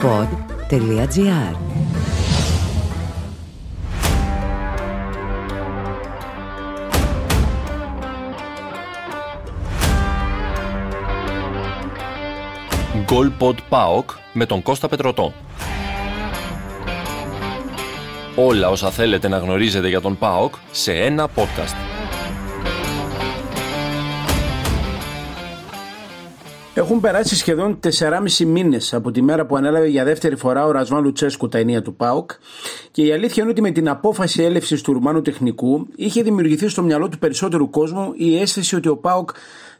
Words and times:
pod.gr 0.00 1.54
Γκολ 13.04 13.32
ΠΑΟΚ 13.68 14.10
με 14.32 14.46
τον 14.46 14.62
Κώστα 14.62 14.88
Πετρωτό. 14.88 15.32
Όλα 18.34 18.68
όσα 18.68 18.90
θέλετε 18.90 19.28
να 19.28 19.38
γνωρίζετε 19.38 19.88
για 19.88 20.00
τον 20.00 20.18
ΠΑΟΚ 20.18 20.54
σε 20.70 20.92
ένα 20.92 21.28
podcast. 21.36 21.89
Έχουν 26.80 27.00
περάσει 27.00 27.36
σχεδόν 27.36 27.78
4,5 27.98 28.44
μήνες 28.46 28.94
από 28.94 29.10
τη 29.10 29.22
μέρα 29.22 29.46
που 29.46 29.56
ανέλαβε 29.56 29.86
για 29.86 30.04
δεύτερη 30.04 30.36
φορά 30.36 30.66
ο 30.66 30.70
Ρασβάν 30.70 31.02
Λουτσέσκου 31.02 31.48
τα 31.48 31.58
ενία 31.58 31.82
του 31.82 31.94
ΠΑΟΚ 31.94 32.30
και 32.90 33.02
η 33.02 33.12
αλήθεια 33.12 33.42
είναι 33.42 33.52
ότι 33.52 33.60
με 33.60 33.70
την 33.70 33.88
απόφαση 33.88 34.42
έλευσης 34.42 34.82
του 34.82 34.92
Ρουμάνου 34.92 35.22
τεχνικού 35.22 35.86
είχε 35.96 36.22
δημιουργηθεί 36.22 36.68
στο 36.68 36.82
μυαλό 36.82 37.08
του 37.08 37.18
περισσότερου 37.18 37.70
κόσμου 37.70 38.12
η 38.16 38.40
αίσθηση 38.40 38.76
ότι 38.76 38.88
ο 38.88 38.96
ΠΑΟΚ 38.96 39.30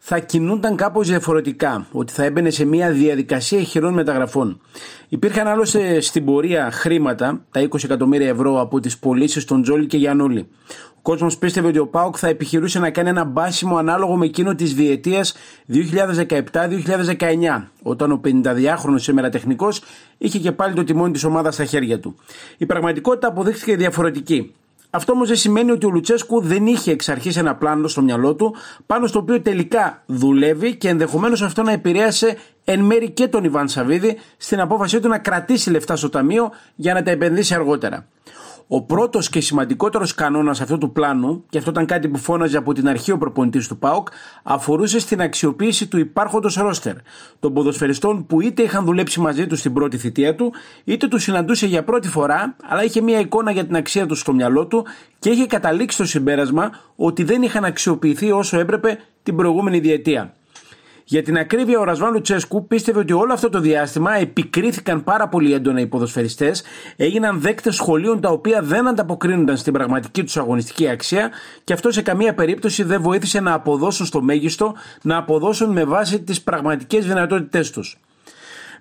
θα 0.02 0.18
κινούνταν 0.18 0.76
κάπως 0.76 1.08
διαφορετικά, 1.08 1.86
ότι 1.92 2.12
θα 2.12 2.24
έμπαινε 2.24 2.50
σε 2.50 2.64
μια 2.64 2.90
διαδικασία 2.90 3.62
χειρών 3.62 3.94
μεταγραφών. 3.94 4.60
Υπήρχαν 5.08 5.46
άλλωστε 5.46 6.00
στην 6.00 6.24
πορεία 6.24 6.70
χρήματα, 6.72 7.44
τα 7.50 7.60
20 7.60 7.84
εκατομμύρια 7.84 8.28
ευρώ 8.28 8.60
από 8.60 8.80
τις 8.80 8.98
πωλήσεις 8.98 9.44
των 9.44 9.62
Τζόλι 9.62 9.86
και 9.86 9.96
Γιαννούλη. 9.96 10.48
Ο 10.88 11.02
κόσμος 11.02 11.38
πίστευε 11.38 11.68
ότι 11.68 11.78
ο 11.78 11.86
Πάουκ 11.86 12.16
θα 12.18 12.28
επιχειρούσε 12.28 12.78
να 12.78 12.90
κάνει 12.90 13.08
ένα 13.08 13.24
μπάσιμο 13.24 13.76
ανάλογο 13.76 14.16
με 14.16 14.24
εκείνο 14.24 14.54
της 14.54 14.74
διετίας 14.74 15.34
2017-2019, 15.72 17.70
όταν 17.82 18.12
ο 18.12 18.20
52χρονο 18.24 18.94
σήμερα 18.96 19.28
τεχνικός 19.28 19.82
είχε 20.18 20.38
και 20.38 20.52
πάλι 20.52 20.74
το 20.74 20.84
τιμόνι 20.84 21.12
της 21.12 21.24
ομάδας 21.24 21.54
στα 21.54 21.64
χέρια 21.64 22.00
του. 22.00 22.16
Η 22.56 22.66
πραγματικότητα 22.66 23.28
αποδείχθηκε 23.28 23.76
διαφορετική. 23.76 24.54
Αυτό 24.90 25.12
όμως 25.12 25.28
δεν 25.28 25.36
σημαίνει 25.36 25.70
ότι 25.70 25.86
ο 25.86 25.90
Λουτσέσκου 25.90 26.40
δεν 26.40 26.66
είχε 26.66 26.90
εξ 26.90 27.08
αρχής 27.08 27.36
ένα 27.36 27.54
πλάνο 27.54 27.88
στο 27.88 28.02
μυαλό 28.02 28.34
του, 28.34 28.54
πάνω 28.86 29.06
στο 29.06 29.18
οποίο 29.18 29.40
τελικά 29.40 30.02
δουλεύει 30.06 30.76
και 30.76 30.88
ενδεχομένως 30.88 31.42
αυτό 31.42 31.62
να 31.62 31.72
επηρέασε 31.72 32.36
εν 32.64 32.80
μέρη 32.80 33.10
και 33.10 33.28
τον 33.28 33.44
Ιβάν 33.44 33.68
Σαββίδη 33.68 34.18
στην 34.36 34.60
απόφασή 34.60 35.00
του 35.00 35.08
να 35.08 35.18
κρατήσει 35.18 35.70
λεφτά 35.70 35.96
στο 35.96 36.08
ταμείο 36.08 36.50
για 36.74 36.94
να 36.94 37.02
τα 37.02 37.10
επενδύσει 37.10 37.54
αργότερα. 37.54 38.06
Ο 38.72 38.82
πρώτος 38.82 39.28
και 39.28 39.40
σημαντικότερος 39.40 40.14
κανόνας 40.14 40.60
αυτού 40.60 40.78
του 40.78 40.92
πλάνου, 40.92 41.44
και 41.48 41.58
αυτό 41.58 41.70
ήταν 41.70 41.86
κάτι 41.86 42.08
που 42.08 42.18
φώναζε 42.18 42.56
από 42.56 42.72
την 42.72 42.88
αρχή 42.88 43.12
ο 43.12 43.18
προπονητής 43.18 43.68
του 43.68 43.78
ΠΑΟΚ, 43.78 44.08
αφορούσε 44.42 44.98
στην 44.98 45.20
αξιοποίηση 45.20 45.86
του 45.86 45.98
υπάρχοντος 45.98 46.54
ρόστερ 46.54 46.94
των 47.40 47.54
ποδοσφαιριστών 47.54 48.26
που 48.26 48.40
είτε 48.40 48.62
είχαν 48.62 48.84
δουλέψει 48.84 49.20
μαζί 49.20 49.46
τους 49.46 49.58
στην 49.58 49.72
πρώτη 49.72 49.96
θητεία 49.98 50.34
του, 50.34 50.52
είτε 50.84 51.08
τους 51.08 51.22
συναντούσε 51.22 51.66
για 51.66 51.84
πρώτη 51.84 52.08
φορά, 52.08 52.56
αλλά 52.62 52.84
είχε 52.84 53.00
μια 53.00 53.18
εικόνα 53.18 53.50
για 53.50 53.66
την 53.66 53.76
αξία 53.76 54.06
τους 54.06 54.20
στο 54.20 54.32
μυαλό 54.32 54.66
του 54.66 54.86
και 55.18 55.30
είχε 55.30 55.46
καταλήξει 55.46 55.96
στο 55.96 56.06
συμπέρασμα 56.06 56.70
ότι 56.96 57.24
δεν 57.24 57.42
είχαν 57.42 57.64
αξιοποιηθεί 57.64 58.30
όσο 58.30 58.58
έπρεπε 58.58 58.98
την 59.22 59.36
προηγούμενη 59.36 59.78
διετία. 59.78 60.34
Για 61.10 61.22
την 61.22 61.38
ακρίβεια, 61.38 61.78
ο 61.78 61.84
Ρασβάν 61.84 62.12
Λουτσέσκου 62.12 62.66
πίστευε 62.66 62.98
ότι 62.98 63.12
όλο 63.12 63.32
αυτό 63.32 63.48
το 63.48 63.60
διάστημα 63.60 64.16
επικρίθηκαν 64.16 65.04
πάρα 65.04 65.28
πολύ 65.28 65.52
έντονα 65.52 65.80
οι 65.80 65.86
ποδοσφαιριστές, 65.86 66.62
έγιναν 66.96 67.40
δέκτες 67.40 67.74
σχολείων 67.74 68.20
τα 68.20 68.28
οποία 68.28 68.62
δεν 68.62 68.88
ανταποκρίνονταν 68.88 69.56
στην 69.56 69.72
πραγματική 69.72 70.24
τους 70.24 70.36
αγωνιστική 70.36 70.88
αξία 70.88 71.30
και 71.64 71.72
αυτό 71.72 71.90
σε 71.90 72.02
καμία 72.02 72.34
περίπτωση 72.34 72.82
δεν 72.82 73.02
βοήθησε 73.02 73.40
να 73.40 73.52
αποδώσουν 73.52 74.06
στο 74.06 74.22
μέγιστο, 74.22 74.74
να 75.02 75.16
αποδώσουν 75.16 75.72
με 75.72 75.84
βάση 75.84 76.22
τις 76.22 76.42
πραγματικές 76.42 77.06
δυνατότητές 77.06 77.70
τους. 77.70 77.98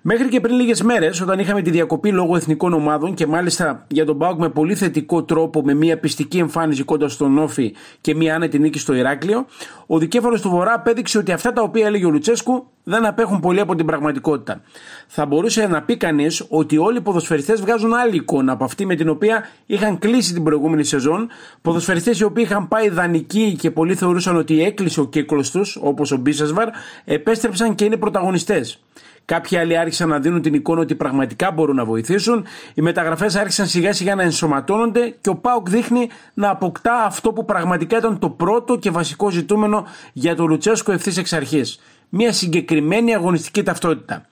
Μέχρι 0.02 0.28
και 0.28 0.40
πριν 0.40 0.56
λίγες 0.56 0.82
μέρες, 0.82 1.20
όταν 1.20 1.38
είχαμε 1.38 1.62
τη 1.62 1.70
διακοπή 1.70 2.12
λόγω 2.12 2.36
εθνικών 2.36 2.72
ομάδων 2.72 3.14
και 3.14 3.26
μάλιστα 3.26 3.86
για 3.88 4.04
τον 4.04 4.18
Πάουκ 4.18 4.38
με 4.38 4.48
πολύ 4.48 4.74
θετικό 4.74 5.24
τρόπο, 5.24 5.62
με 5.62 5.74
μια 5.74 5.98
πιστική 5.98 6.38
εμφάνιση 6.38 6.82
κοντά 6.82 7.08
στον 7.08 7.38
Όφη 7.38 7.74
και 8.00 8.14
μια 8.14 8.34
άνετη 8.34 8.58
νίκη 8.58 8.78
στο 8.78 8.94
Ηράκλειο, 8.94 9.46
ο 9.86 9.98
δικέφαλος 9.98 10.40
του 10.40 10.48
Βορρά 10.50 10.72
απέδειξε 10.72 11.18
ότι 11.18 11.32
αυτά 11.32 11.52
τα 11.52 11.62
οποία 11.62 11.86
έλεγε 11.86 12.06
ο 12.06 12.10
Λουτσέσκου 12.10 12.66
δεν 12.84 13.06
απέχουν 13.06 13.40
πολύ 13.40 13.60
από 13.60 13.74
την 13.74 13.86
πραγματικότητα. 13.86 14.60
Θα 15.06 15.26
μπορούσε 15.26 15.66
να 15.66 15.82
πει 15.82 15.96
κανείς 15.96 16.46
ότι 16.48 16.78
όλοι 16.78 16.96
οι 16.96 17.00
ποδοσφαιριστές 17.00 17.60
βγάζουν 17.60 17.94
άλλη 17.94 18.16
εικόνα 18.16 18.52
από 18.52 18.64
αυτή 18.64 18.86
με 18.86 18.94
την 18.94 19.08
οποία 19.08 19.44
είχαν 19.66 19.98
κλείσει 19.98 20.32
την 20.32 20.42
προηγούμενη 20.42 20.84
σεζόν. 20.84 21.28
Ποδοσφαιριστές 21.62 22.20
οι 22.20 22.24
οποίοι 22.24 22.44
είχαν 22.46 22.68
πάει 22.68 22.88
δανεικοί 22.88 23.56
και 23.58 23.70
πολλοί 23.70 23.94
θεωρούσαν 23.94 24.36
ότι 24.36 24.62
έκλεισε 24.62 25.00
ο 25.00 25.06
κύκλος 25.06 25.50
τους, 25.50 25.78
όπως 25.80 26.12
ο 26.12 26.16
Μπίσεσβαρ, 26.16 26.68
επέστρεψαν 27.04 27.74
και 27.74 27.84
είναι 27.84 27.96
πρωταγωνιστές. 27.96 28.80
Κάποιοι 29.30 29.58
άλλοι 29.58 29.76
άρχισαν 29.76 30.08
να 30.08 30.18
δίνουν 30.18 30.42
την 30.42 30.54
εικόνα 30.54 30.80
ότι 30.80 30.94
πραγματικά 30.94 31.50
μπορούν 31.50 31.76
να 31.76 31.84
βοηθήσουν. 31.84 32.44
Οι 32.74 32.82
μεταγραφές 32.82 33.36
άρχισαν 33.36 33.66
σιγά 33.66 33.92
σιγά 33.92 34.14
να 34.14 34.22
ενσωματώνονται 34.22 35.14
και 35.20 35.28
ο 35.28 35.36
Πάουκ 35.36 35.68
δείχνει 35.68 36.08
να 36.34 36.50
αποκτά 36.50 37.04
αυτό 37.04 37.32
που 37.32 37.44
πραγματικά 37.44 37.96
ήταν 37.96 38.18
το 38.18 38.30
πρώτο 38.30 38.76
και 38.76 38.90
βασικό 38.90 39.30
ζητούμενο 39.30 39.86
για 40.12 40.36
τον 40.36 40.46
Λουτσέσκο 40.48 40.92
ευθύς 40.92 41.16
εξ 41.16 41.32
αρχής. 41.32 41.80
Μια 42.08 42.32
συγκεκριμένη 42.32 43.14
αγωνιστική 43.14 43.62
ταυτότητα. 43.62 44.26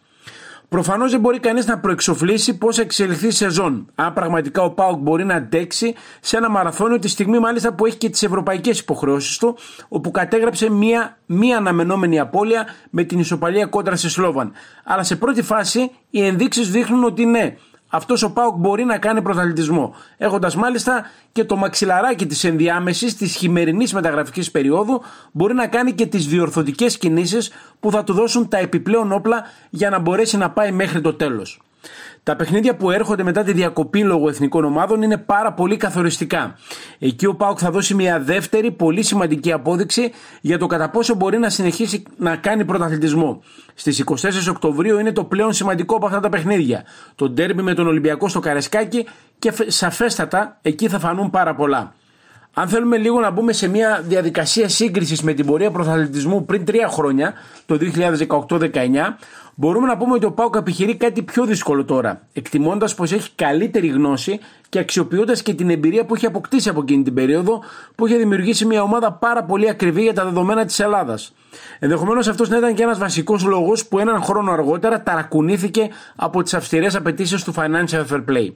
Προφανώς 0.69 1.11
δεν 1.11 1.21
μπορεί 1.21 1.41
κανείς 1.41 1.67
να 1.67 1.79
προεξοφλήσει 1.79 2.59
πώς 2.59 2.79
εξελιχθεί 2.79 3.27
η 3.27 3.31
σεζόν. 3.31 3.87
Αν 3.95 4.13
πραγματικά 4.13 4.63
ο 4.63 4.71
Πάουκ 4.71 4.99
μπορεί 4.99 5.25
να 5.25 5.35
αντέξει 5.35 5.95
σε 6.21 6.37
ένα 6.37 6.51
μαραθώνιο 6.51 6.99
τη 6.99 7.09
στιγμή 7.09 7.39
μάλιστα 7.39 7.73
που 7.73 7.87
έχει 7.87 7.97
και 7.97 8.11
τις 8.11 8.23
ευρωπαϊκές 8.23 8.79
υποχρεώσεις 8.79 9.39
του, 9.39 9.57
όπου 9.89 10.11
κατέγραψε 10.11 10.71
μία 10.71 11.19
μη 11.27 11.55
αναμενόμενη 11.55 12.19
απώλεια 12.19 12.67
με 12.91 13.03
την 13.03 13.19
ισοπαλία 13.19 13.67
κόντρα 13.67 13.97
σε 13.97 14.09
Σλόβαν. 14.11 14.53
Αλλά 14.85 15.03
σε 15.03 15.17
πρώτη 15.17 15.43
φάση 15.43 15.91
οι 16.11 16.27
ενδείξεις 16.27 16.71
δείχνουν 16.71 17.05
ότι 17.05 17.25
ναι, 17.25 17.55
αυτός 17.89 18.23
ο 18.23 18.33
Πάουκ 18.33 18.57
μπορεί 18.57 18.85
να 18.85 18.99
κάνει 18.99 19.23
πρωταθλητισμό. 19.23 19.95
Έχοντας 20.17 20.57
μάλιστα 20.57 21.05
και 21.33 21.45
το 21.45 21.57
μαξιλαράκι 21.57 22.27
της 22.27 22.45
ενδιάμεσης 22.45 23.17
της 23.17 23.37
χειμερινής 23.37 23.93
μεταγραφικής 23.93 24.51
περίοδου, 24.51 25.03
μπορεί 25.33 25.55
να 25.55 25.67
κάνει 25.67 25.93
και 25.93 26.07
τις 26.07 26.27
διορθωτικές 26.27 26.99
κινήσεις 26.99 27.51
που 27.81 27.91
θα 27.91 28.05
του 28.05 28.13
δώσουν 28.13 28.49
τα 28.49 28.59
επιπλέον 28.59 29.13
όπλα 29.13 29.45
για 29.71 29.91
να 29.91 29.99
μπορέσει 29.99 30.37
να 30.37 30.51
πάει 30.51 30.73
μέχρι 30.73 31.01
το 31.01 31.15
τέλος. 31.15 31.61
Τα 32.23 32.37
παιχνίδια 32.37 32.77
που 32.77 32.91
έρχονται 32.91 33.23
μετά 33.23 33.43
τη 33.43 33.53
διακοπή 33.53 34.05
λόγω 34.05 34.29
εθνικών 34.29 34.65
ομάδων 34.65 35.03
είναι 35.03 35.17
πάρα 35.17 35.53
πολύ 35.53 35.77
καθοριστικά. 35.77 36.55
Εκεί 36.99 37.27
ο 37.27 37.35
Πάουκ 37.35 37.59
θα 37.61 37.71
δώσει 37.71 37.95
μια 37.95 38.21
δεύτερη 38.21 38.71
πολύ 38.71 39.03
σημαντική 39.03 39.53
απόδειξη 39.53 40.13
για 40.41 40.59
το 40.59 40.67
κατά 40.67 40.91
πόσο 40.91 41.15
μπορεί 41.15 41.39
να 41.39 41.49
συνεχίσει 41.49 42.03
να 42.17 42.37
κάνει 42.37 42.65
πρωταθλητισμό. 42.65 43.43
Στις 43.75 44.05
24 44.07 44.15
Οκτωβρίου 44.51 44.99
είναι 44.99 45.13
το 45.13 45.25
πλέον 45.25 45.53
σημαντικό 45.53 45.97
από 45.97 46.07
αυτά 46.07 46.21
τα 46.21 46.29
παιχνίδια. 46.29 46.85
Το 47.15 47.29
ντέρμπι 47.29 47.63
με 47.63 47.75
τον 47.75 47.87
Ολυμπιακό 47.87 48.29
στο 48.29 48.41
Καρεσκάκι 48.41 49.07
και 49.39 49.53
σαφέστατα 49.67 50.59
εκεί 50.63 50.89
θα 50.89 50.99
φανούν 50.99 51.31
πάρα 51.31 51.55
πολλά. 51.55 51.93
Αν 52.55 52.69
θέλουμε 52.69 52.97
λίγο 52.97 53.21
να 53.21 53.31
μπούμε 53.31 53.53
σε 53.53 53.69
μια 53.69 54.03
διαδικασία 54.07 54.69
σύγκρισης 54.69 55.23
με 55.23 55.33
την 55.33 55.47
πορεία 55.47 55.71
πρωταθλητισμού 55.71 56.45
πριν 56.45 56.65
τρία 56.65 56.89
χρόνια, 56.89 57.33
το 57.67 57.79
2018-19, 58.49 58.69
μπορούμε 59.61 59.87
να 59.87 59.97
πούμε 59.97 60.15
ότι 60.15 60.27
ο 60.27 60.33
Πάουκ 60.33 60.57
επιχειρεί 60.57 60.97
κάτι 60.97 61.23
πιο 61.23 61.45
δύσκολο 61.45 61.85
τώρα, 61.85 62.21
εκτιμώντας 62.33 62.95
πως 62.95 63.13
έχει 63.13 63.31
καλύτερη 63.35 63.87
γνώση 63.87 64.39
και 64.69 64.79
αξιοποιώντας 64.79 65.43
και 65.43 65.55
την 65.55 65.71
εμπειρία 65.71 66.05
που 66.05 66.15
έχει 66.15 66.27
αποκτήσει 66.27 66.69
από 66.69 66.81
εκείνη 66.81 67.03
την 67.03 67.15
περίοδο, 67.15 67.63
που 67.95 68.07
είχε 68.07 68.17
δημιουργήσει 68.17 68.65
μια 68.65 68.83
ομάδα 68.83 69.13
πάρα 69.13 69.45
πολύ 69.45 69.69
ακριβή 69.69 70.03
για 70.03 70.13
τα 70.15 70.25
δεδομένα 70.25 70.65
της 70.65 70.79
Ελλάδας. 70.79 71.33
Ενδεχομένως 71.79 72.29
αυτός 72.29 72.49
να 72.49 72.57
ήταν 72.57 72.75
και 72.75 72.83
ένας 72.83 72.99
βασικός 72.99 73.45
λόγος 73.45 73.87
που 73.87 73.99
έναν 73.99 74.23
χρόνο 74.23 74.53
αργότερα 74.53 75.03
ταρακουνήθηκε 75.03 75.89
από 76.17 76.43
τις 76.43 76.55
αυστηρές 76.55 76.95
απαιτήσεις 76.95 77.45
του 77.45 77.55
Financial 77.57 78.05
Fair 78.11 78.25
Play. 78.31 78.53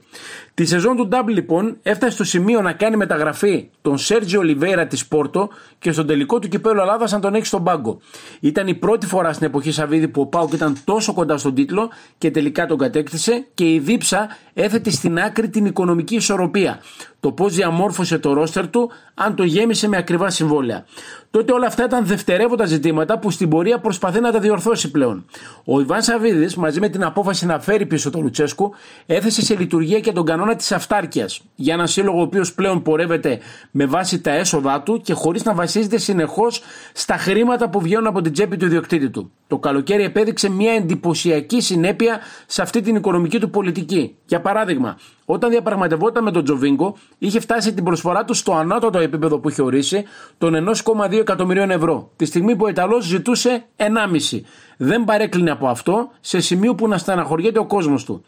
Τη 0.53 0.65
σεζόν 0.65 0.95
του 0.95 1.07
Ντάμπλ 1.07 1.33
λοιπόν 1.33 1.77
έφτασε 1.83 2.11
στο 2.11 2.23
σημείο 2.23 2.61
να 2.61 2.73
κάνει 2.73 2.95
μεταγραφή 2.95 3.69
τον 3.81 3.97
Σέρτζιο 3.97 4.39
Ολιβέρα 4.39 4.87
της 4.87 5.07
Πόρτο 5.07 5.49
και 5.79 5.91
στον 5.91 6.07
τελικό 6.07 6.39
του 6.39 6.47
κυπέλου 6.47 6.79
Ελλάδας 6.79 7.11
να 7.11 7.19
τον 7.19 7.35
έχει 7.35 7.45
στον 7.45 7.63
πάγκο. 7.63 7.99
Ήταν 8.39 8.67
η 8.67 8.73
πρώτη 8.73 9.05
φορά 9.05 9.33
στην 9.33 9.47
εποχή 9.47 9.71
Σαββίδη 9.71 10.07
που 10.07 10.21
ο 10.21 10.25
Πάουκ 10.25 10.53
ήταν 10.53 10.77
τόσο 10.93 11.13
κοντά 11.13 11.37
στον 11.37 11.55
τίτλο 11.55 11.89
και 12.17 12.31
τελικά 12.31 12.65
τον 12.65 12.77
κατέκτησε 12.77 13.47
και 13.53 13.73
η 13.73 13.79
δίψα 13.79 14.27
έθετε 14.53 14.89
στην 14.89 15.19
άκρη 15.19 15.49
την 15.49 15.65
οικονομική 15.65 16.15
ισορροπία. 16.15 16.79
Το 17.19 17.31
πώς 17.31 17.55
διαμόρφωσε 17.55 18.17
το 18.19 18.33
ρόστερ 18.33 18.67
του, 18.69 18.91
αν 19.13 19.35
το 19.35 19.43
γέμισε 19.43 19.87
με 19.87 19.97
ακριβά 19.97 20.29
συμβόλαια. 20.29 20.85
Τότε 21.33 21.53
όλα 21.53 21.67
αυτά 21.67 21.83
ήταν 21.83 22.05
δευτερεύοντα 22.05 22.65
ζητήματα 22.65 23.19
που 23.19 23.31
στην 23.31 23.49
πορεία 23.49 23.79
προσπαθεί 23.79 24.19
να 24.19 24.31
τα 24.31 24.39
διορθώσει 24.39 24.91
πλέον. 24.91 25.25
Ο 25.65 25.79
Ιβάν 25.79 26.01
Σαββίδης, 26.01 26.55
μαζί 26.55 26.79
με 26.79 26.89
την 26.89 27.03
απόφαση 27.03 27.45
να 27.45 27.59
φέρει 27.59 27.85
πίσω 27.85 28.09
τον 28.09 28.21
Λουτσέσκου, 28.21 28.73
έθεσε 29.05 29.41
σε 29.41 29.55
λειτουργία 29.55 29.99
και 29.99 30.11
τον 30.11 30.25
κανόνα 30.25 30.55
της 30.55 30.71
αυτάρκειας. 30.71 31.41
Για 31.55 31.73
έναν 31.73 31.87
σύλλογο 31.87 32.19
ο 32.19 32.21
οποίος 32.21 32.53
πλέον 32.53 32.81
πορεύεται 32.81 33.39
με 33.71 33.85
βάση 33.85 34.21
τα 34.21 34.31
έσοδά 34.31 34.81
του 34.81 35.01
και 35.01 35.13
χωρίς 35.13 35.43
να 35.43 35.53
βασίζεται 35.53 35.97
συνεχώς 35.97 36.61
στα 36.93 37.17
χρήματα 37.17 37.69
που 37.69 37.81
βγαίνουν 37.81 38.07
από 38.07 38.21
την 38.21 38.33
τσέπη 38.33 38.57
του 38.57 38.65
ιδιοκτήτη 38.65 39.09
του. 39.09 39.31
Το 39.47 39.57
καλοκαίρι 39.57 40.03
επέδειξε 40.03 40.49
μια 40.49 40.73
εντυπωσιακή 40.73 41.61
συνέπεια 41.61 42.19
σε 42.45 42.61
αυτή 42.61 42.81
την 42.81 42.95
οικονομική 42.95 43.39
του 43.39 43.49
πολιτική. 43.49 44.15
Για 44.25 44.41
παράδειγμα, 44.41 44.97
όταν 45.25 45.49
διαπραγματευόταν 45.49 46.23
με 46.23 46.31
τον 46.31 46.43
Τζοβίνκο, 46.43 46.97
είχε 47.17 47.39
φτάσει 47.39 47.73
την 47.73 47.83
προσφορά 47.83 48.25
του 48.25 48.33
στο 48.33 48.53
ανώτατο 48.53 48.99
επίπεδο 48.99 49.39
που 49.39 49.49
είχε 49.49 49.61
ορίσει, 49.61 50.03
των 50.37 50.55
1,2 50.55 51.22
εκατομμυρίων 51.23 51.71
ευρώ. 51.71 52.11
Τη 52.15 52.25
στιγμή 52.25 52.55
που 52.55 52.65
ο 52.65 52.69
Ιταλός 52.69 53.05
ζητούσε 53.05 53.65
1,5. 53.77 54.41
Δεν 54.77 55.03
παρέκλεινε 55.03 55.51
από 55.51 55.67
αυτό 55.67 56.09
σε 56.21 56.39
σημείο 56.39 56.75
που 56.75 56.87
να 56.87 56.97
στεναχωριέται 56.97 57.59
ο 57.59 57.65
κόσμος 57.65 58.03
του. 58.03 58.25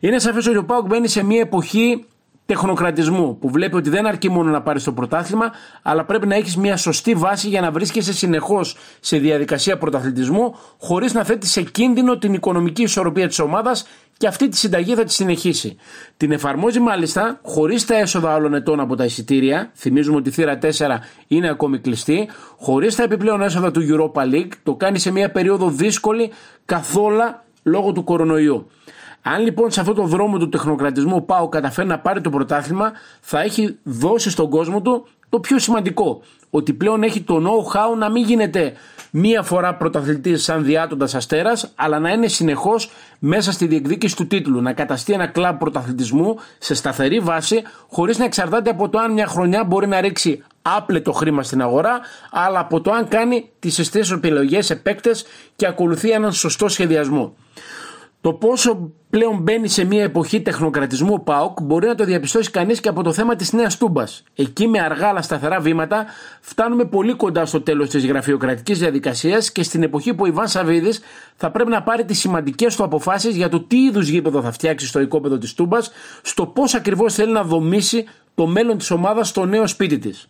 Είναι 0.00 0.18
σαφές 0.18 0.46
ότι 0.46 0.56
ο 0.56 0.64
Πάουκ 0.64 0.86
μπαίνει 0.86 1.08
σε 1.08 1.24
μια 1.24 1.40
εποχή 1.40 2.04
τεχνοκρατισμού 2.48 3.38
που 3.38 3.50
βλέπει 3.50 3.76
ότι 3.76 3.90
δεν 3.90 4.06
αρκεί 4.06 4.30
μόνο 4.30 4.50
να 4.50 4.62
πάρεις 4.62 4.84
το 4.84 4.92
πρωτάθλημα, 4.92 5.52
αλλά 5.82 6.04
πρέπει 6.04 6.26
να 6.26 6.34
έχεις 6.34 6.56
μια 6.56 6.76
σωστή 6.76 7.14
βάση 7.14 7.48
για 7.48 7.60
να 7.60 7.70
βρίσκεσαι 7.70 8.12
συνεχώς 8.12 8.76
σε 9.00 9.18
διαδικασία 9.18 9.78
πρωταθλητισμού, 9.78 10.54
χωρίς 10.78 11.12
να 11.12 11.24
θέτεις 11.24 11.50
σε 11.50 11.62
κίνδυνο 11.62 12.18
την 12.18 12.34
οικονομική 12.34 12.82
ισορροπία 12.82 13.28
της 13.28 13.38
ομάδας 13.38 13.86
και 14.16 14.26
αυτή 14.26 14.48
τη 14.48 14.56
συνταγή 14.56 14.94
θα 14.94 15.04
τη 15.04 15.12
συνεχίσει. 15.12 15.76
Την 16.16 16.32
εφαρμόζει 16.32 16.80
μάλιστα 16.80 17.40
χωρίς 17.42 17.86
τα 17.86 17.96
έσοδα 17.96 18.34
άλλων 18.34 18.54
ετών 18.54 18.80
από 18.80 18.96
τα 18.96 19.04
εισιτήρια. 19.04 19.70
Θυμίζουμε 19.74 20.16
ότι 20.16 20.28
η 20.28 20.32
θύρα 20.32 20.58
4 20.62 20.68
είναι 21.26 21.48
ακόμη 21.48 21.78
κλειστή. 21.78 22.28
Χωρίς 22.58 22.94
τα 22.94 23.02
επιπλέον 23.02 23.42
έσοδα 23.42 23.70
του 23.70 23.80
Europa 23.90 24.22
League. 24.22 24.52
Το 24.62 24.74
κάνει 24.74 24.98
σε 24.98 25.10
μια 25.10 25.30
περίοδο 25.30 25.70
δύσκολη 25.70 26.30
καθόλου 26.64 27.20
λόγω 27.62 27.92
του 27.92 28.04
κορονοϊού. 28.04 28.66
Αν 29.34 29.42
λοιπόν 29.42 29.70
σε 29.70 29.80
αυτό 29.80 29.92
το 29.94 30.02
δρόμο 30.02 30.38
του 30.38 30.48
τεχνοκρατισμού 30.48 31.16
ο 31.16 31.20
Πάο 31.20 31.48
καταφέρει 31.48 31.88
να 31.88 31.98
πάρει 31.98 32.20
το 32.20 32.30
πρωτάθλημα, 32.30 32.92
θα 33.20 33.40
έχει 33.40 33.78
δώσει 33.82 34.30
στον 34.30 34.50
κόσμο 34.50 34.82
του 34.82 35.06
το 35.28 35.40
πιο 35.40 35.58
σημαντικό. 35.58 36.22
Ότι 36.50 36.72
πλέον 36.72 37.02
έχει 37.02 37.20
το 37.20 37.36
know-how 37.36 37.98
να 37.98 38.10
μην 38.10 38.24
γίνεται 38.24 38.72
μία 39.10 39.42
φορά 39.42 39.74
πρωταθλητής 39.74 40.42
σαν 40.42 40.64
διάτοντας 40.64 41.14
αστέρας, 41.14 41.72
αλλά 41.74 41.98
να 41.98 42.10
είναι 42.10 42.28
συνεχώς 42.28 42.90
μέσα 43.18 43.52
στη 43.52 43.66
διεκδίκηση 43.66 44.16
του 44.16 44.26
τίτλου. 44.26 44.62
Να 44.62 44.72
καταστεί 44.72 45.12
ένα 45.12 45.26
κλαμπ 45.26 45.58
πρωταθλητισμού 45.58 46.36
σε 46.58 46.74
σταθερή 46.74 47.20
βάση, 47.20 47.62
χωρίς 47.88 48.18
να 48.18 48.24
εξαρτάται 48.24 48.70
από 48.70 48.88
το 48.88 48.98
αν 48.98 49.12
μια 49.12 49.26
χρονιά 49.26 49.64
μπορεί 49.64 49.86
να 49.86 50.00
ρίξει 50.00 50.42
άπλετο 50.62 51.12
χρήμα 51.12 51.42
στην 51.42 51.62
αγορά, 51.62 52.00
αλλά 52.30 52.58
από 52.58 52.80
το 52.80 52.90
αν 52.92 53.08
κάνει 53.08 53.50
τις 53.58 53.78
αισθέ 53.78 54.04
επιλογές 54.12 54.70
επέκτε 54.70 55.10
και 55.56 55.66
ακολουθεί 55.66 56.10
έναν 56.10 56.32
σωστό 56.32 56.68
σχεδιασμό. 56.68 57.34
Το 58.20 58.32
πόσο 58.32 58.92
πλέον 59.10 59.38
μπαίνει 59.38 59.68
σε 59.68 59.84
μια 59.84 60.02
εποχή 60.02 60.40
τεχνοκρατισμού 60.40 61.12
ο 61.12 61.18
ΠΑΟΚ 61.20 61.62
μπορεί 61.62 61.86
να 61.86 61.94
το 61.94 62.04
διαπιστώσει 62.04 62.50
κανείς 62.50 62.80
και 62.80 62.88
από 62.88 63.02
το 63.02 63.12
θέμα 63.12 63.36
της 63.36 63.52
Νέας 63.52 63.76
Τούμπας. 63.76 64.22
Εκεί 64.34 64.68
με 64.68 64.80
αργά 64.80 65.08
αλλά 65.08 65.22
σταθερά 65.22 65.60
βήματα 65.60 66.06
φτάνουμε 66.40 66.84
πολύ 66.84 67.14
κοντά 67.14 67.46
στο 67.46 67.60
τέλος 67.60 67.88
της 67.88 68.06
γραφειοκρατικής 68.06 68.78
διαδικασίας 68.78 69.52
και 69.52 69.62
στην 69.62 69.82
εποχή 69.82 70.14
που 70.14 70.22
ο 70.22 70.26
Ιβάν 70.26 70.48
Σαββίδης 70.48 71.00
θα 71.36 71.50
πρέπει 71.50 71.70
να 71.70 71.82
πάρει 71.82 72.04
τις 72.04 72.18
σημαντικές 72.18 72.76
του 72.76 72.84
αποφάσεις 72.84 73.36
για 73.36 73.48
το 73.48 73.60
τι 73.60 73.76
είδους 73.82 74.08
γήπεδο 74.08 74.42
θα 74.42 74.52
φτιάξει 74.52 74.86
στο 74.86 75.00
οικόπεδο 75.00 75.38
της 75.38 75.54
Τούμπας, 75.54 75.90
στο 76.22 76.46
πώς 76.46 76.74
ακριβώς 76.74 77.14
θέλει 77.14 77.32
να 77.32 77.42
δομήσει 77.42 78.04
το 78.38 78.46
μέλλον 78.46 78.78
της 78.78 78.90
ομάδας 78.90 79.28
στο 79.28 79.44
νέο 79.44 79.66
σπίτι 79.66 79.98
της. 79.98 80.26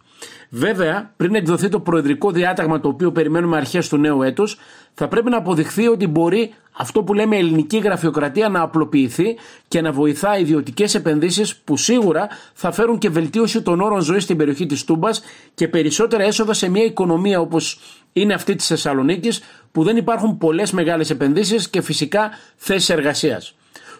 Βέβαια, 0.51 1.13
πριν 1.17 1.35
εκδοθεί 1.35 1.69
το 1.69 1.81
προεδρικό 1.81 2.31
διάταγμα 2.31 2.81
το 2.81 2.89
οποίο 2.89 3.13
περιμένουμε 3.13 3.57
αρχές 3.57 3.89
του 3.89 3.97
νέου 3.97 4.23
έτους, 4.23 4.59
θα 4.95 5.09
πρέπει 5.09 5.31
να 5.31 5.37
αποδειχθεί 5.37 5.89
ότι 5.89 6.07
μπορεί 6.07 6.55
αυτό 6.73 7.03
που 7.03 7.15
λέμε 7.15 7.37
ελληνική 7.37 7.79
γραφειοκρατία 7.79 8.49
να 8.49 8.61
απλοποιηθεί 8.61 9.37
και 9.69 9.81
να 9.81 9.93
βοηθά 9.93 10.39
ιδιωτικές 10.39 10.95
επενδύσεις 10.95 11.57
που 11.57 11.77
σίγουρα 11.77 12.29
θα 12.55 12.73
φέρουν 12.73 12.99
και 12.99 13.09
βελτίωση 13.09 13.63
των 13.63 13.81
όρων 13.81 14.01
ζωής 14.01 14.23
στην 14.23 14.37
περιοχή 14.37 14.67
της 14.67 14.85
Τούμπας 14.85 15.23
και 15.55 15.69
περισσότερα 15.69 16.23
έσοδα 16.23 16.53
σε 16.53 16.69
μια 16.69 16.85
οικονομία 16.85 17.41
όπως 17.41 17.81
είναι 18.13 18.35
αυτή 18.35 18.55
της 18.55 18.67
Θεσσαλονίκης 18.67 19.41
που 19.73 19.83
δεν 19.83 19.97
υπάρχουν 19.97 20.39
πολλές 20.39 20.73
μεγάλες 20.73 21.11
επενδύσεις 21.11 21.69
και 21.69 21.81
φυσικά 21.81 22.31
θέσεις 22.57 22.89
εργασίας. 22.89 23.55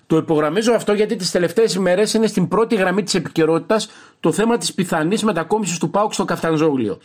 Το 0.09 0.17
υπογραμμίζω 0.17 0.73
αυτό 0.73 0.93
γιατί 0.93 1.17
τις 1.17 1.31
τελευταίες 1.31 1.75
ημέρες 1.75 2.15
είναι 2.15 2.27
στην 2.27 2.49
πρώτη 2.49 2.75
γραμμή 2.75 3.03
της 3.03 3.15
επικαιρότητας 3.15 3.89
το 4.21 4.33
θέμα 4.33 4.59
της 4.59 4.75
πιθανής 4.75 5.23
μετακόμισης 5.23 5.79
του 5.79 5.91
ΠΑΟΚ 5.91 6.13
στο 6.13 6.25
Καφτανζόγλιο. 6.25 6.99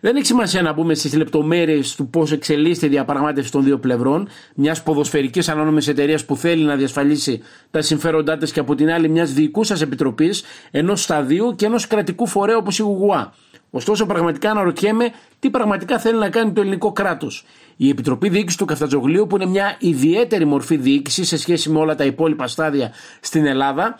Δεν 0.00 0.16
έχει 0.16 0.26
σημασία 0.26 0.62
να 0.62 0.72
μπούμε 0.72 0.94
στις 0.94 1.14
λεπτομέρειες 1.14 1.94
του 1.94 2.08
πώς 2.08 2.32
εξελίσσεται 2.32 2.86
η 2.86 2.88
διαπραγμάτευση 2.88 3.50
των 3.52 3.64
δύο 3.64 3.78
πλευρών, 3.78 4.28
μιας 4.54 4.82
ποδοσφαιρικής 4.82 5.48
ανώνυμης 5.48 5.88
εταιρείας 5.88 6.24
που 6.24 6.36
θέλει 6.36 6.64
να 6.64 6.76
διασφαλίσει 6.76 7.42
τα 7.70 7.82
συμφέροντά 7.82 8.36
της 8.36 8.52
και 8.52 8.60
από 8.60 8.74
την 8.74 8.90
άλλη 8.90 9.08
μιας 9.08 9.32
διοικούσας 9.32 9.80
επιτροπής, 9.80 10.42
ενός 10.70 11.02
σταδίου 11.02 11.54
και 11.56 11.66
ενός 11.66 11.86
κρατικού 11.86 12.26
φορέα 12.26 12.56
όπως 12.56 12.78
η 12.78 12.82
Γουγουά. 12.82 13.32
Ωστόσο, 13.70 14.06
πραγματικά 14.06 14.50
αναρωτιέμαι 14.50 15.12
τι 15.38 15.50
πραγματικά 15.50 15.98
θέλει 15.98 16.18
να 16.18 16.30
κάνει 16.30 16.52
το 16.52 16.60
ελληνικό 16.60 16.92
κράτος. 16.92 17.44
Η 17.76 17.88
Επιτροπή 17.88 18.28
Διοίκησης 18.28 18.56
του 18.56 18.64
Καφτατζογλίου, 18.64 19.26
που 19.26 19.36
είναι 19.36 19.46
μια 19.46 19.76
ιδιαίτερη 19.78 20.44
μορφή 20.44 20.76
διοίκησης 20.76 21.28
σε 21.28 21.36
σχέση 21.36 21.70
με 21.70 21.78
όλα 21.78 21.94
τα 21.94 22.04
υπόλοιπα 22.04 22.46
στάδια 22.46 22.92
στην 23.20 23.46
Ελλάδα, 23.46 23.98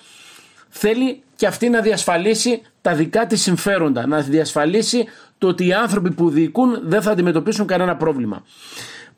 θέλει 0.68 1.22
και 1.36 1.46
αυτή 1.46 1.68
να 1.68 1.80
διασφαλίσει 1.80 2.62
τα 2.80 2.94
δικά 2.94 3.26
της 3.26 3.42
συμφέροντα, 3.42 4.06
να 4.06 4.20
διασφαλίσει 4.20 5.04
το 5.38 5.46
ότι 5.46 5.66
οι 5.66 5.72
άνθρωποι 5.72 6.10
που 6.10 6.30
διοικούν 6.30 6.80
δεν 6.82 7.02
θα 7.02 7.10
αντιμετωπίσουν 7.10 7.66
κανένα 7.66 7.96
πρόβλημα. 7.96 8.42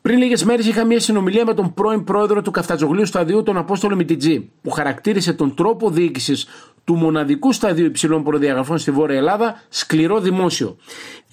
Πριν 0.01 0.17
λίγες 0.17 0.43
μέρες 0.43 0.65
είχα 0.65 0.85
μια 0.85 0.99
συνομιλία 0.99 1.45
με 1.45 1.53
τον 1.53 1.73
πρώην 1.73 2.03
πρόεδρο 2.03 2.41
του 2.41 2.51
Καφτατζογλίου 2.51 3.05
Σταδίου, 3.05 3.43
τον 3.43 3.57
Απόστολο 3.57 3.95
Μιτιτζή, 3.95 4.49
που 4.61 4.69
χαρακτήρισε 4.69 5.33
τον 5.33 5.55
τρόπο 5.55 5.89
διοίκησης 5.89 6.47
του 6.83 6.95
μοναδικού 6.95 7.51
σταδίου 7.51 7.85
υψηλών 7.85 8.23
προδιαγραφών 8.23 8.77
στη 8.77 8.91
Βόρεια 8.91 9.17
Ελλάδα 9.17 9.61
σκληρό 9.69 10.19
δημόσιο. 10.19 10.77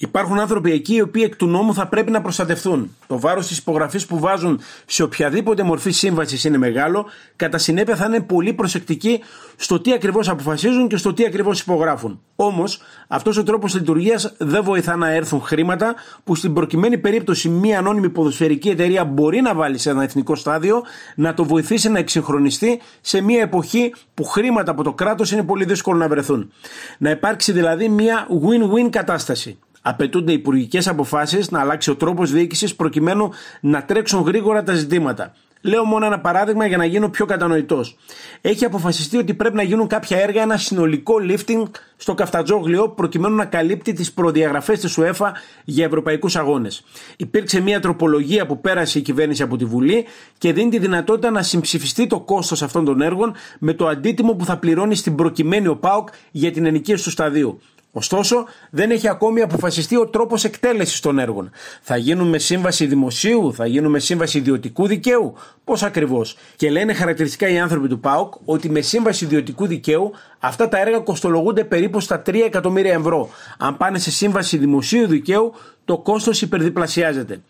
Υπάρχουν 0.02 0.38
άνθρωποι 0.38 0.72
εκεί 0.72 0.94
οι 0.94 1.00
οποίοι 1.00 1.22
εκ 1.26 1.36
του 1.36 1.46
νόμου 1.46 1.74
θα 1.74 1.86
πρέπει 1.86 2.10
να 2.10 2.20
προστατευτούν. 2.20 2.96
Το 3.06 3.20
βάρος 3.20 3.46
της 3.46 3.58
υπογραφής 3.58 4.06
που 4.06 4.18
βάζουν 4.18 4.60
σε 4.86 5.02
οποιαδήποτε 5.02 5.62
μορφή 5.62 5.90
σύμβασης 5.90 6.44
είναι 6.44 6.58
μεγάλο. 6.58 7.06
Κατά 7.36 7.58
συνέπεια 7.58 7.96
θα 7.96 8.04
είναι 8.04 8.20
πολύ 8.20 8.52
προσεκτικοί 8.52 9.20
στο 9.56 9.80
τι 9.80 9.92
ακριβώς 9.92 10.28
αποφασίζουν 10.28 10.88
και 10.88 10.96
στο 10.96 11.12
τι 11.12 11.24
ακριβώς 11.24 11.60
υπογράφουν. 11.60 12.20
Όμως, 12.36 12.80
αυτός 13.08 13.36
ο 13.36 13.42
τρόπος 13.42 13.74
λειτουργίας 13.74 14.34
δεν 14.38 14.64
βοηθά 14.64 14.96
να 14.96 15.12
έρθουν 15.12 15.40
χρήματα 15.40 15.94
που 16.24 16.34
στην 16.34 16.52
προκειμένη 16.52 16.98
περίπτωση 16.98 17.48
μία 17.48 17.78
ανώνυμη 17.78 18.10
ποδοσφαιρική 18.10 18.68
εταιρεία 18.68 19.04
μπορεί 19.04 19.40
να 19.40 19.54
βάλει 19.54 19.78
σε 19.78 19.90
ένα 19.90 20.02
εθνικό 20.02 20.34
στάδιο, 20.34 20.82
να 21.16 21.34
το 21.34 21.44
βοηθήσει 21.44 21.88
να 21.88 21.98
εξυγχρονιστεί 21.98 22.80
σε 23.00 23.20
μία 23.20 23.40
εποχή 23.40 23.94
που 24.14 24.24
χρήματα 24.24 24.70
από 24.70 24.82
το 24.82 24.92
κράτος 24.92 25.32
είναι 25.32 25.39
πολύ 25.44 25.64
δύσκολο 25.64 25.98
να 25.98 26.08
βρεθούν. 26.08 26.52
Να 26.98 27.10
υπάρξει 27.10 27.52
δηλαδή 27.52 27.88
μία 27.88 28.26
win-win 28.30 28.90
κατάσταση. 28.90 29.58
Απαιτούνται 29.82 30.32
υπουργικές 30.32 30.88
αποφάσεις 30.88 31.50
να 31.50 31.60
αλλάξει 31.60 31.90
ο 31.90 31.96
τρόπος 31.96 32.32
διοίκησης 32.32 32.74
προκειμένου 32.74 33.30
να 33.60 33.84
τρέξουν 33.84 34.22
γρήγορα 34.22 34.62
τα 34.62 34.74
ζητήματα. 34.74 35.32
Λέω 35.62 35.84
μόνο 35.84 36.06
ένα 36.06 36.20
παράδειγμα 36.20 36.66
για 36.66 36.76
να 36.76 36.84
γίνω 36.84 37.08
πιο 37.08 37.26
κατανοητός. 37.26 37.96
Έχει 38.40 38.64
αποφασιστεί 38.64 39.16
ότι 39.16 39.34
πρέπει 39.34 39.56
να 39.56 39.62
γίνουν 39.62 39.86
κάποια 39.86 40.18
έργα, 40.18 40.42
ένα 40.42 40.56
συνολικό 40.56 41.14
lifting 41.28 41.62
στο 41.96 42.14
Καφτατζόγλιο 42.14 42.88
προκειμένου 42.88 43.34
να 43.34 43.44
καλύπτει 43.44 43.92
τις 43.92 44.12
προδιαγραφές 44.12 44.80
της 44.80 44.98
UEFA 45.00 45.30
για 45.64 45.84
ευρωπαϊκούς 45.84 46.36
αγώνες. 46.36 46.84
Υπήρξε 47.16 47.60
μια 47.60 47.80
τροπολογία 47.80 48.46
που 48.46 48.60
πέρασε 48.60 48.98
η 48.98 49.02
κυβέρνηση 49.02 49.42
από 49.42 49.56
τη 49.56 49.64
Βουλή 49.64 50.04
και 50.38 50.52
δίνει 50.52 50.70
τη 50.70 50.78
δυνατότητα 50.78 51.30
να 51.30 51.42
συμψηφιστεί 51.42 52.06
το 52.06 52.20
κόστος 52.20 52.62
αυτών 52.62 52.84
των 52.84 53.00
έργων 53.00 53.34
με 53.58 53.72
το 53.74 53.86
αντίτιμο 53.86 54.32
που 54.32 54.44
θα 54.44 54.56
πληρώνει 54.56 54.94
στην 54.94 55.14
προκειμένη 55.14 55.66
ο 55.66 55.76
ΠΑΟΚ 55.76 56.08
για 56.30 56.52
την 56.52 56.66
ενοικίαση 56.66 57.04
του 57.04 57.10
σταδίου. 57.10 57.60
Ωστόσο, 57.92 58.44
δεν 58.70 58.90
έχει 58.90 59.08
ακόμη 59.08 59.40
αποφασιστεί 59.40 59.96
ο 59.96 60.06
τρόπος 60.06 60.44
εκτέλεσης 60.44 61.00
των 61.00 61.18
έργων. 61.18 61.50
Θα 61.80 61.96
γίνουν 61.96 62.28
με 62.28 62.38
σύμβαση 62.38 62.86
δημοσίου, 62.86 63.54
θα 63.54 63.66
γίνουν 63.66 63.90
με 63.90 63.98
σύμβαση 63.98 64.38
ιδιωτικού 64.38 64.86
δικαίου. 64.86 65.34
Πώς 65.64 65.82
ακριβώς; 65.82 66.36
Και 66.56 66.70
λένε 66.70 66.92
χαρακτηριστικά 66.92 67.48
οι 67.48 67.58
άνθρωποι 67.58 67.88
του 67.88 68.00
ΠΑΟΚ 68.00 68.34
ότι 68.44 68.70
με 68.70 68.80
σύμβαση 68.80 69.24
ιδιωτικού 69.24 69.66
δικαίου 69.66 70.12
αυτά 70.38 70.68
τα 70.68 70.80
έργα 70.80 70.98
κοστολογούνται 70.98 71.64
περίπου 71.64 72.00
στα 72.00 72.22
3 72.26 72.34
εκατομμύρια 72.44 72.92
ευρώ. 72.92 73.28
Αν 73.58 73.76
πάνε 73.76 73.98
σε 73.98 74.10
σύμβαση 74.10 74.56
δημοσίου 74.56 75.06
δικαίου, 75.06 75.52
το 75.84 75.98
κόστος 75.98 76.42
υπερδιπλασιάζεται. 76.42 77.40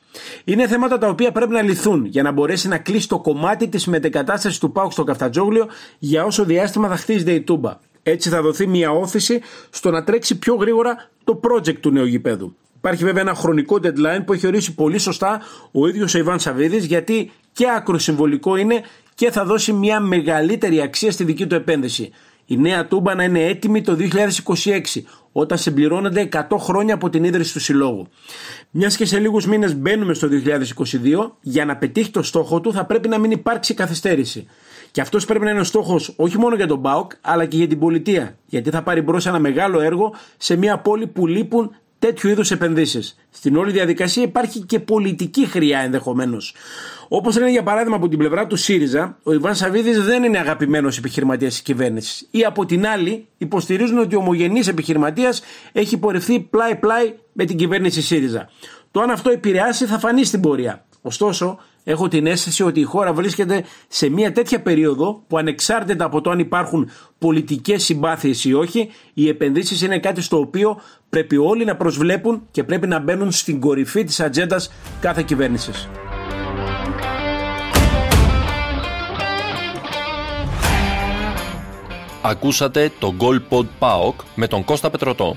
Είναι 0.45 0.67
θέματα 0.67 0.99
τα 0.99 1.09
οποία 1.09 1.33
πρέπει 1.33 1.53
να 1.53 1.63
λυθούν 1.63 2.05
για 2.05 2.23
να 2.23 2.33
μπορέσει 2.33 2.69
να 2.69 2.79
κλείσει 2.79 3.09
το 3.09 3.19
κομμάτι 3.19 3.69
της 3.69 3.87
μετεκατάσταση 3.87 4.61
του 4.61 4.73
ΠΑΟΚ 4.73 4.93
στο 4.93 5.05
Καφτατζόγλιο 5.05 5.67
για 5.99 6.25
όσο 6.25 6.45
διάστημα 6.45 6.89
θα 6.89 6.97
χτίζεται 6.97 7.33
η 7.33 7.41
τούμπα. 7.41 7.79
Έτσι 8.11 8.29
θα 8.29 8.43
δοθεί 8.43 8.67
μια 8.67 8.91
όθηση 8.91 9.41
στο 9.71 9.91
να 9.91 10.05
τρέξει 10.05 10.39
πιο 10.39 10.55
γρήγορα 10.55 11.09
το 11.25 11.41
project 11.43 11.77
του 11.81 11.91
νέου 11.91 12.05
γηπέδου. 12.07 12.55
Υπάρχει 12.77 13.05
βέβαια 13.05 13.23
ένα 13.23 13.35
χρονικό 13.35 13.79
deadline 13.83 14.25
που 14.27 14.33
έχει 14.33 14.47
ορίσει 14.47 14.75
πολύ 14.75 14.99
σωστά 14.99 15.41
ο 15.73 15.89
ίδιος 15.89 16.15
ο 16.15 16.19
Ιβάν 16.19 16.41
Σαββίδης, 16.41 16.85
γιατί 16.85 17.31
και 17.53 17.67
άκρο 17.77 17.99
συμβολικό 17.99 18.57
είναι 18.57 18.83
και 19.15 19.31
θα 19.31 19.45
δώσει 19.45 19.73
μια 19.73 20.01
μεγαλύτερη 20.01 20.81
αξία 20.81 21.11
στη 21.11 21.25
δική 21.25 21.47
του 21.47 21.55
επένδυση. 21.55 22.13
Η 22.47 22.57
νέα 22.57 22.87
τούμπα 22.87 23.15
να 23.15 23.25
είναι 23.25 23.45
έτοιμη 23.45 23.83
το 23.83 23.97
2026, 24.01 25.03
όταν 25.33 25.59
συμπληρώνονται 25.59 26.29
100 26.33 26.43
χρόνια 26.59 26.95
από 26.95 27.11
την 27.11 27.25
ίδρυση 27.25 27.53
του 27.53 27.61
συλλόγου. 27.61 28.07
Μιας 28.71 28.97
και 28.97 29.05
σε 29.05 29.19
λίγους 29.19 29.47
μήνες 29.47 29.75
μπαίνουμε 29.75 30.15
στο 30.15 30.29
2022, 30.29 31.31
για 31.41 31.65
να 31.65 31.77
πετύχει 31.77 32.11
το 32.11 32.23
στόχο 32.23 32.61
του 32.61 32.73
θα 32.73 32.85
πρέπει 32.85 33.09
να 33.09 33.19
μην 33.19 33.31
υπάρξει 33.31 33.75
καθυστέρηση. 33.75 34.47
Και 34.91 35.01
αυτός 35.01 35.25
πρέπει 35.25 35.45
να 35.45 35.51
είναι 35.51 35.61
ο 35.61 35.65
στόχος 35.65 36.13
όχι 36.17 36.39
μόνο 36.39 36.55
για 36.55 36.67
τον 36.67 36.79
Μπάουκ, 36.79 37.13
αλλά 37.21 37.47
και 37.47 37.57
για 37.57 37.67
την 37.67 37.79
πολιτεία. 37.79 38.39
Γιατί 38.47 38.71
θα 38.71 38.83
πάρει 38.83 39.01
μπρος 39.01 39.27
ένα 39.27 39.39
μεγάλο 39.39 39.81
έργο 39.81 40.15
σε 40.37 40.57
μια 40.57 40.79
πόλη 40.79 41.07
που 41.07 41.27
λείπουν 41.27 41.75
τέτοιου 42.01 42.29
είδους 42.29 42.51
επενδύσεις. 42.51 43.17
Στην 43.31 43.57
όλη 43.57 43.73
διαδικασία 43.73 44.23
υπάρχει 44.23 44.61
και 44.61 44.81
πολιτική 44.81 45.47
χρειά 45.47 45.79
ενδεχομένως. 45.79 46.55
Όπως 47.09 47.39
λένε 47.39 47.51
για 47.51 47.63
παράδειγμα 47.63 47.97
από 47.97 48.09
την 48.09 48.19
πλευρά 48.19 48.47
του 48.47 48.57
ΣΥΡΙΖΑ, 48.57 49.19
ο 49.23 49.33
Ιβάν 49.33 49.55
Σαββίδης 49.55 50.05
δεν 50.05 50.23
είναι 50.23 50.39
αγαπημένος 50.39 50.99
επιχειρηματίας 50.99 51.53
της 51.53 51.63
κυβέρνησης. 51.63 52.29
Ή 52.31 52.45
από 52.45 52.67
την 52.67 52.87
άλλη, 52.87 53.27
υποστηρίζουν 53.39 53.99
ότι 53.99 54.15
ο 54.15 54.19
ομογενής 54.19 54.69
επιχειρηματίας 54.69 55.43
έχει 55.73 55.99
πορευθεί 55.99 56.41
πλάι-πλάι 56.41 57.15
με 57.33 57.45
την 57.45 57.57
κυβέρνηση 57.57 58.03
ΣΥΡΙΖΑ. 58.03 58.51
Το 58.91 59.01
αν 59.01 59.11
αυτό 59.11 59.31
επηρεάσει 59.31 59.85
θα 59.85 59.99
φανεί 59.99 60.25
στην 60.25 60.41
πορεία. 60.41 60.85
Ωστόσο, 61.03 61.59
έχω 61.91 62.09
την 62.09 62.27
αίσθηση 62.27 62.63
ότι 62.63 62.81
η 62.81 62.83
χώρα 62.83 63.13
βρίσκεται 63.13 63.65
σε 63.89 64.09
μια 64.09 64.33
τέτοια 64.33 64.61
περίοδο 64.61 65.23
που 65.27 65.39
ανεξάρτητα 65.39 66.05
από 66.05 66.21
το 66.21 66.31
αν 66.31 66.39
υπάρχουν 66.39 66.91
πολιτικές 67.19 67.85
συμπάθειες 67.85 68.45
ή 68.45 68.53
όχι, 68.53 68.91
οι 69.15 69.29
επενδύσεις 69.29 69.83
είναι 69.83 69.99
κάτι 69.99 70.21
στο 70.21 70.39
οποίο 70.39 70.81
πρέπει 71.09 71.37
όλοι 71.37 71.65
να 71.65 71.77
προσβλέπουν 71.77 72.43
και 72.51 72.65
πρέπει 72.65 72.87
να 72.87 72.99
μπαίνουν 72.99 73.31
στην 73.31 73.61
κορυφή 73.61 74.05
της 74.05 74.21
ατζέντα 74.21 74.61
κάθε 75.01 75.23
κυβέρνησης. 75.23 75.89
Ακούσατε 82.23 82.93
το 82.99 83.15
Gold 83.19 83.41
Pod 83.49 83.67
PAOK 83.79 84.15
με 84.35 84.47
τον 84.47 84.65
Κώστα 84.65 84.91
Πετρωτό. 84.91 85.37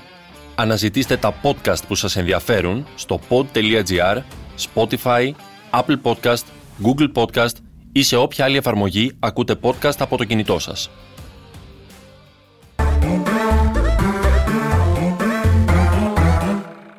Αναζητήστε 0.55 1.17
τα 1.17 1.33
podcast 1.43 1.87
που 1.87 1.95
σας 1.95 2.15
ενδιαφέρουν 2.15 2.85
στο 2.95 3.19
pod.gr, 3.29 4.17
Spotify, 4.73 5.31
Apple 5.73 5.97
Podcast, 6.03 6.43
Google 6.83 7.11
Podcast 7.13 7.55
ή 7.91 8.03
σε 8.03 8.15
όποια 8.15 8.45
άλλη 8.45 8.57
εφαρμογή 8.57 9.11
ακούτε 9.19 9.55
podcast 9.61 9.95
από 9.99 10.17
το 10.17 10.23
κινητό 10.23 10.59
σας. 10.59 10.89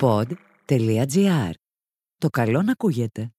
Pod.gr. 0.01 1.51
Το 2.19 2.29
καλό 2.31 2.63
να 2.63 2.73
ακούγεται. 2.73 3.33